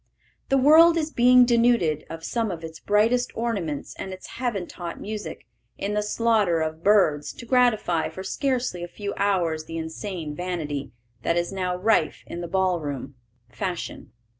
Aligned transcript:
The 0.49 0.57
world 0.57 0.97
is 0.97 1.11
being 1.11 1.45
denuded 1.45 2.07
of 2.09 2.23
some 2.23 2.49
of 2.49 2.63
its 2.63 2.79
brightest 2.79 3.31
ornaments 3.35 3.93
and 3.99 4.11
its 4.11 4.25
heaven 4.29 4.65
taught 4.65 4.99
music, 4.99 5.45
in 5.77 5.93
the 5.93 6.01
slaughter 6.01 6.59
of 6.59 6.83
birds, 6.83 7.31
to 7.33 7.45
gratify 7.45 8.09
for 8.09 8.23
scarcely 8.23 8.83
a 8.83 8.87
few 8.87 9.13
hours 9.15 9.65
the 9.65 9.77
insane 9.77 10.33
vanity, 10.33 10.91
that 11.21 11.37
is 11.37 11.53
now 11.53 11.75
rife 11.75 12.23
in 12.25 12.41
the 12.41 12.47
ball 12.47 12.79
room 12.79 13.13
fashion. 13.51 14.11